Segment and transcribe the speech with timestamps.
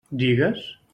[0.21, 0.63] Digues.